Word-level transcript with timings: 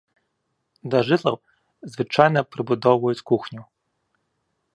Да 0.93 0.99
жытлаў 1.09 1.37
звычайна 1.97 2.39
прыбудоўваюць 2.55 3.25
кухню. 3.33 3.61